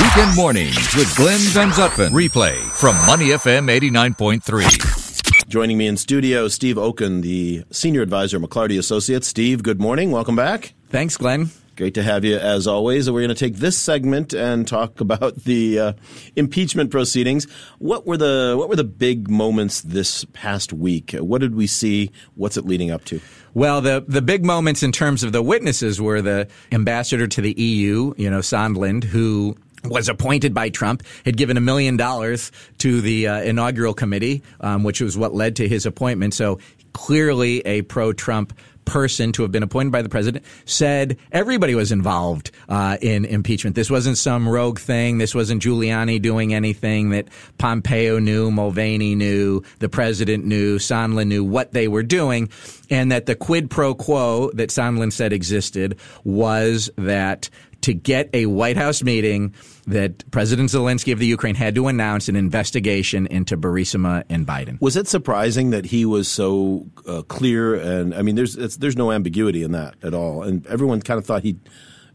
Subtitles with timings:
[0.00, 2.08] Weekend mornings with Glenn Van Zutphen.
[2.08, 5.46] Replay from Money FM 89.3.
[5.46, 9.28] Joining me in studio, Steve Okun, the senior advisor at McLarty Associates.
[9.28, 10.10] Steve, good morning.
[10.10, 10.72] Welcome back.
[10.88, 11.50] Thanks, Glenn.
[11.76, 13.10] Great to have you as always.
[13.10, 15.92] We're going to take this segment and talk about the uh,
[16.34, 17.46] impeachment proceedings.
[17.78, 21.12] What were the what were the big moments this past week?
[21.12, 22.10] What did we see?
[22.36, 23.20] What's it leading up to?
[23.52, 27.52] Well, the the big moments in terms of the witnesses were the ambassador to the
[27.52, 33.00] EU, you know, Sondland, who was appointed by Trump, had given a million dollars to
[33.00, 36.34] the uh, inaugural committee, um, which was what led to his appointment.
[36.34, 36.58] So
[36.92, 38.52] clearly a pro-Trump
[38.84, 43.76] person to have been appointed by the president said everybody was involved uh, in impeachment.
[43.76, 45.18] This wasn't some rogue thing.
[45.18, 51.44] This wasn't Giuliani doing anything that Pompeo knew, Mulvaney knew, the president knew, Sondland knew
[51.44, 52.48] what they were doing,
[52.90, 57.48] and that the quid pro quo that Sondland said existed was that
[57.82, 59.54] to get a White House meeting
[59.86, 64.80] that President Zelensky of the Ukraine had to announce an investigation into Burisma and Biden.
[64.80, 67.74] Was it surprising that he was so uh, clear?
[67.74, 70.42] And I mean, there's there's no ambiguity in that at all.
[70.42, 71.60] And everyone kind of thought he'd,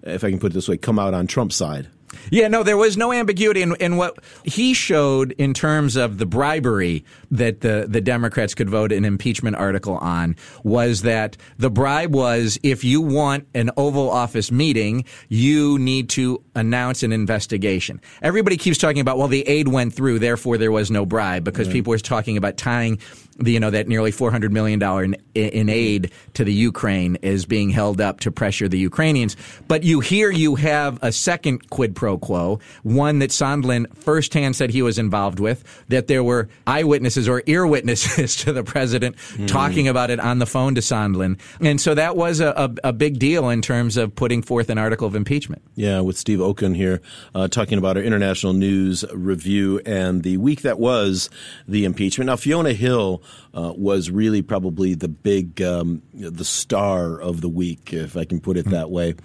[0.03, 1.87] if I can put it this way, come out on Trump's side.
[2.31, 6.25] Yeah, no, there was no ambiguity in, in what he showed in terms of the
[6.25, 12.13] bribery that the, the Democrats could vote an impeachment article on was that the bribe
[12.13, 18.01] was if you want an Oval Office meeting, you need to announce an investigation.
[18.21, 21.67] Everybody keeps talking about, well, the aid went through, therefore there was no bribe because
[21.67, 22.99] people were talking about tying
[23.37, 25.15] the, you know, that nearly $400 million in,
[25.49, 29.35] in aid to the Ukraine is being held up to pressure the Ukrainians.
[29.67, 34.69] But you hear you have a second quid pro quo, one that Sondland firsthand said
[34.69, 39.47] he was involved with, that there were eyewitnesses or ear witnesses to the president mm.
[39.47, 41.39] talking about it on the phone to Sondland.
[41.59, 44.77] And so that was a, a, a, big deal in terms of putting forth an
[44.77, 45.61] article of impeachment.
[45.75, 47.01] Yeah, with Steve Okun here
[47.33, 51.29] uh, talking about our international news review and the week that was
[51.67, 52.27] the impeachment.
[52.27, 53.21] Now, Fiona Hill
[53.53, 58.39] uh, was really probably the big, um, the star of the week, if I can
[58.39, 59.15] put it that way.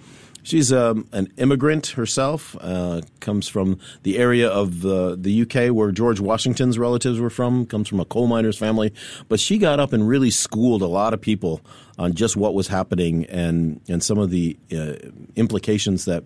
[0.43, 5.91] She's um, an immigrant herself, uh, comes from the area of the, the UK where
[5.91, 8.93] George Washington's relatives were from, comes from a coal miner's family.
[9.29, 11.61] But she got up and really schooled a lot of people
[11.97, 14.93] on just what was happening and, and some of the uh,
[15.35, 16.23] implications that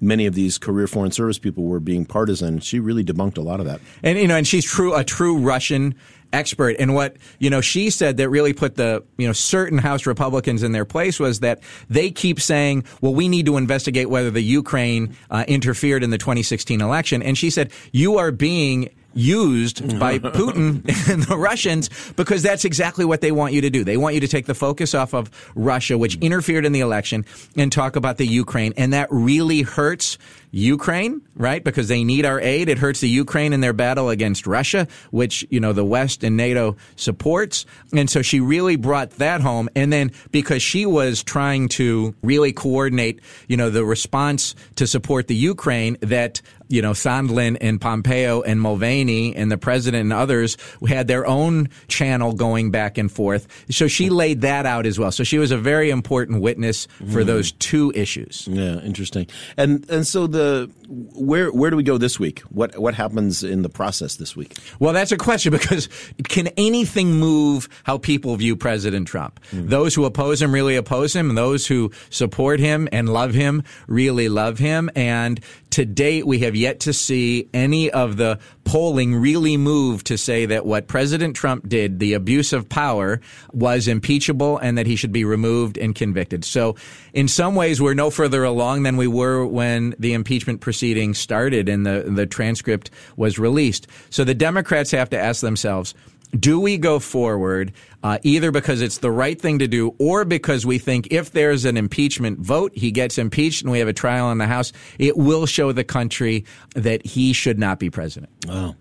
[0.00, 2.60] many of these career foreign service people were being partisan.
[2.60, 3.80] She really debunked a lot of that.
[4.02, 5.94] And you know, and she's true a true Russian
[6.32, 6.76] expert.
[6.78, 10.62] And what, you know, she said that really put the, you know, certain House Republicans
[10.62, 14.42] in their place was that they keep saying, well, we need to investigate whether the
[14.42, 17.22] Ukraine uh, interfered in the 2016 election.
[17.22, 23.04] And she said, you are being used by Putin and the Russians because that's exactly
[23.04, 23.84] what they want you to do.
[23.84, 27.26] They want you to take the focus off of Russia, which interfered in the election,
[27.56, 28.72] and talk about the Ukraine.
[28.76, 30.18] And that really hurts
[30.50, 31.62] Ukraine, right?
[31.62, 32.68] Because they need our aid.
[32.68, 36.36] It hurts the Ukraine in their battle against Russia, which, you know, the West and
[36.36, 37.66] NATO supports.
[37.92, 39.68] And so she really brought that home.
[39.74, 45.26] And then because she was trying to really coordinate, you know, the response to support
[45.26, 50.56] the Ukraine that you know, Sondland and Pompeo and Mulvaney and the president and others
[50.88, 53.46] had their own channel going back and forth.
[53.70, 55.12] So she laid that out as well.
[55.12, 57.26] So she was a very important witness for mm.
[57.26, 58.48] those two issues.
[58.50, 59.26] Yeah, interesting.
[59.56, 62.40] And and so the the where where do we go this week?
[62.50, 64.56] What what happens in the process this week?
[64.78, 65.88] Well, that's a question because
[66.24, 69.40] can anything move how people view President Trump?
[69.50, 69.68] Mm.
[69.68, 73.62] Those who oppose him really oppose him, and those who support him and love him
[73.86, 74.90] really love him.
[74.94, 75.40] And
[75.70, 80.44] to date, we have yet to see any of the polling really move to say
[80.44, 83.18] that what President Trump did, the abuse of power,
[83.50, 86.44] was impeachable and that he should be removed and convicted.
[86.44, 86.76] So,
[87.14, 91.66] in some ways, we're no further along than we were when the impeachment proceedings started
[91.66, 93.86] and the, the transcript was released.
[94.10, 95.94] So, the Democrats have to ask themselves,
[96.38, 97.72] do we go forward
[98.02, 101.64] uh, either because it's the right thing to do or because we think if there's
[101.64, 105.16] an impeachment vote, he gets impeached and we have a trial in the House, it
[105.16, 106.44] will show the country
[106.74, 108.30] that he should not be president.
[108.48, 108.74] Oh.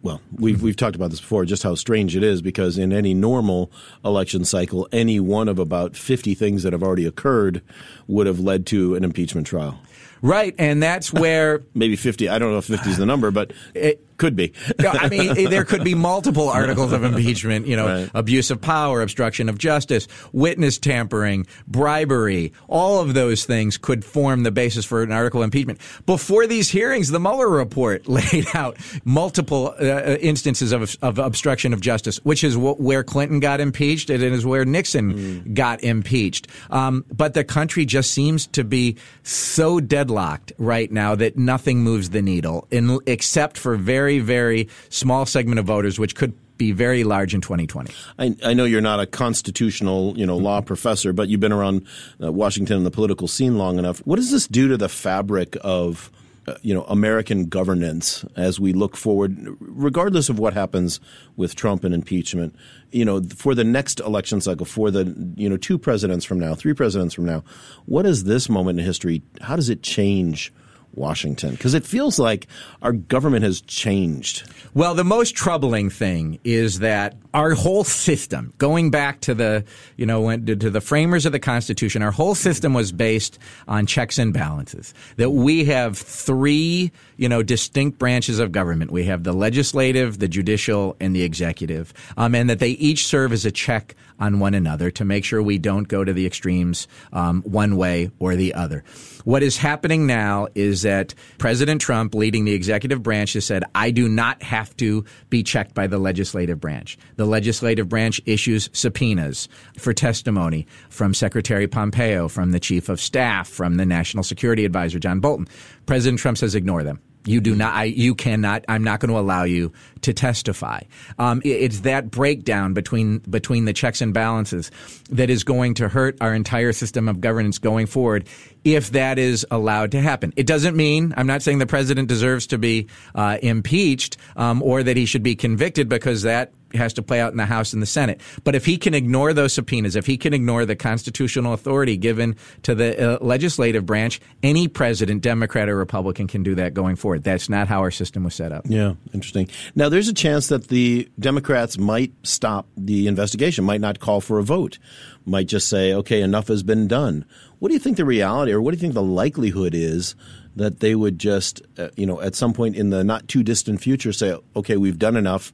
[0.00, 3.14] Well, we've, we've talked about this before, just how strange it is because in any
[3.14, 3.72] normal
[4.04, 7.62] election cycle, any one of about 50 things that have already occurred
[8.06, 9.80] would have led to an impeachment trial.
[10.22, 13.52] Right, and that's where maybe 50, I don't know if 50 is the number, but
[13.74, 14.52] it, Could be.
[14.80, 18.10] I mean, there could be multiple articles of impeachment, you know, right.
[18.14, 22.52] abuse of power, obstruction of justice, witness tampering, bribery.
[22.66, 25.80] All of those things could form the basis for an article of impeachment.
[26.04, 31.72] Before these hearings, the Mueller report laid out multiple uh, uh, instances of, of obstruction
[31.72, 35.54] of justice, which is wh- where Clinton got impeached and it is where Nixon mm.
[35.54, 36.48] got impeached.
[36.70, 42.10] Um, but the country just seems to be so deadlocked right now that nothing moves
[42.10, 46.72] the needle, in, except for very, very very small segment of voters, which could be
[46.72, 47.92] very large in 2020.
[48.18, 51.86] I, I, know you're not a constitutional, you know, law professor, but you've been around
[52.22, 53.98] uh, Washington and the political scene long enough.
[54.06, 56.10] What does this do to the fabric of
[56.48, 60.98] uh, you know American governance as we look forward, regardless of what happens
[61.36, 62.56] with Trump and impeachment.
[62.90, 66.54] You know, for the next election cycle, for the you know two presidents from now,
[66.54, 67.44] three presidents from now,
[67.84, 69.22] what is this moment in history?
[69.42, 70.50] How does it change?
[70.94, 71.52] Washington?
[71.52, 72.46] Because it feels like
[72.82, 74.48] our government has changed.
[74.74, 79.64] Well, the most troubling thing is that our whole system, going back to the,
[79.96, 84.18] you know, to the framers of the Constitution, our whole system was based on checks
[84.18, 84.94] and balances.
[85.16, 88.90] That we have three, you know, distinct branches of government.
[88.90, 93.32] We have the legislative, the judicial, and the executive, um, and that they each serve
[93.32, 96.88] as a check on one another to make sure we don't go to the extremes
[97.12, 98.82] um, one way or the other.
[99.24, 103.90] What is happening now is that President Trump, leading the executive branch, has said, I
[103.90, 106.98] do not have to be checked by the legislative branch.
[107.16, 109.48] The legislative branch issues subpoenas
[109.78, 114.98] for testimony from Secretary Pompeo, from the chief of staff, from the national security advisor,
[114.98, 115.48] John Bolton.
[115.86, 117.00] President Trump says, ignore them.
[117.28, 117.74] You do not.
[117.74, 118.64] I, you cannot.
[118.68, 119.72] I'm not going to allow you
[120.02, 120.80] to testify.
[121.18, 124.70] Um, it, it's that breakdown between between the checks and balances
[125.10, 128.28] that is going to hurt our entire system of governance going forward.
[128.64, 132.46] If that is allowed to happen, it doesn't mean I'm not saying the president deserves
[132.48, 137.02] to be uh, impeached um, or that he should be convicted because that has to
[137.02, 138.20] play out in the House and the Senate.
[138.44, 142.36] But if he can ignore those subpoenas, if he can ignore the constitutional authority given
[142.62, 147.24] to the uh, legislative branch, any president, Democrat or Republican, can do that going forward.
[147.24, 148.64] That's not how our system was set up.
[148.68, 149.48] Yeah, interesting.
[149.74, 154.38] Now, there's a chance that the Democrats might stop the investigation, might not call for
[154.38, 154.78] a vote,
[155.24, 157.24] might just say, okay, enough has been done.
[157.58, 160.14] What do you think the reality, or what do you think the likelihood is
[160.56, 163.80] that they would just, uh, you know, at some point in the not too distant
[163.80, 165.52] future say, okay, we've done enough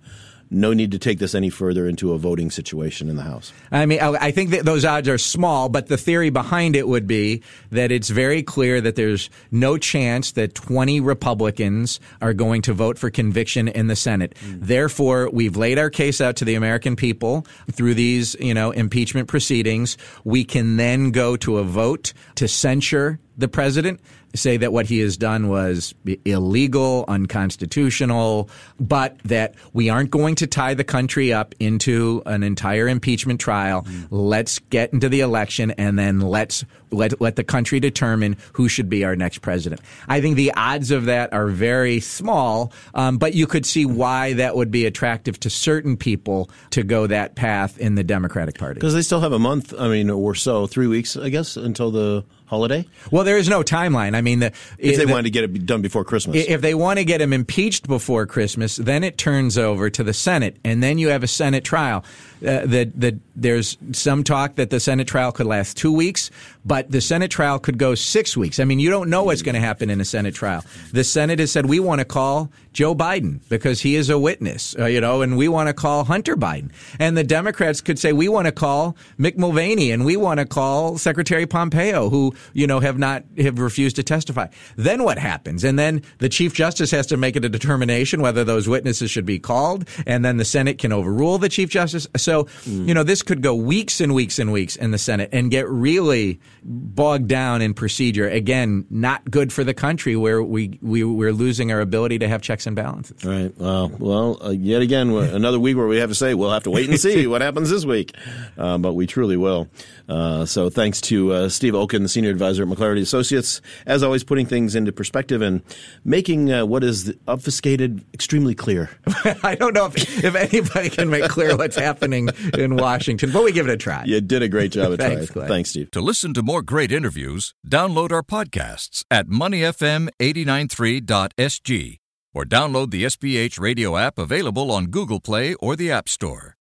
[0.50, 3.52] no need to take this any further into a voting situation in the House.
[3.70, 7.06] I mean, I think that those odds are small, but the theory behind it would
[7.06, 12.72] be that it's very clear that there's no chance that 20 Republicans are going to
[12.72, 14.34] vote for conviction in the Senate.
[14.44, 14.60] Mm.
[14.60, 19.28] Therefore, we've laid our case out to the American people through these, you know, impeachment
[19.28, 19.96] proceedings.
[20.24, 24.00] We can then go to a vote to censure the president
[24.34, 25.94] say that what he has done was
[26.24, 32.88] illegal, unconstitutional, but that we aren't going to tie the country up into an entire
[32.88, 33.82] impeachment trial.
[33.82, 34.06] Mm.
[34.10, 38.88] Let's get into the election and then let's let, let the country determine who should
[38.88, 39.80] be our next president.
[40.08, 44.34] I think the odds of that are very small, um, but you could see why
[44.34, 48.74] that would be attractive to certain people to go that path in the Democratic Party.
[48.74, 51.90] Because they still have a month, I mean, or so, three weeks, I guess, until
[51.90, 52.86] the holiday?
[53.10, 54.14] Well, there is no timeline.
[54.14, 56.74] I mean, the, if they the, wanted to get it done before Christmas, if they
[56.74, 60.82] want to get him impeached before Christmas, then it turns over to the Senate, and
[60.82, 62.04] then you have a Senate trial.
[62.44, 66.30] Uh, that that there's some talk that the Senate trial could last two weeks,
[66.64, 68.60] but the Senate trial could go six weeks.
[68.60, 70.64] I mean, you don't know what's going to happen in a Senate trial.
[70.92, 74.74] The Senate has said we want to call Joe Biden because he is a witness,
[74.78, 76.70] uh, you know, and we want to call Hunter Biden.
[76.98, 80.46] And the Democrats could say we want to call Mick Mulvaney and we want to
[80.46, 84.48] call Secretary Pompeo, who you know have not have refused to testify.
[84.76, 85.64] Then what happens?
[85.64, 89.26] And then the Chief Justice has to make it a determination whether those witnesses should
[89.26, 92.06] be called, and then the Senate can overrule the Chief Justice.
[92.16, 92.88] So, mm.
[92.88, 95.68] you know, this could go weeks and weeks and weeks in the Senate and get
[95.68, 98.28] really bogged down in procedure.
[98.28, 102.42] Again, not good for the country where we, we, we're losing our ability to have
[102.42, 103.24] checks and balances.
[103.24, 103.56] Right.
[103.56, 106.70] Well, well, uh, yet again, another week where we have to say we'll have to
[106.70, 108.14] wait and see what happens this week.
[108.58, 109.68] Uh, but we truly will.
[110.08, 114.46] Uh, so thanks to uh, Steve the senior advisor at McLarty Associates, as always, putting
[114.46, 115.62] things into perspective and
[116.04, 118.90] making uh, what is obfuscated extremely clear.
[119.42, 122.23] I don't know if, if anybody can make clear what's happening
[122.58, 124.02] in Washington, but we give it a try.
[124.04, 125.48] You did a great job at thanks, trying.
[125.48, 125.90] Thanks, Steve.
[125.92, 131.98] To listen to more great interviews, download our podcasts at moneyfm893.sg
[132.34, 136.56] or download the SPH radio app available on Google Play or the App Store.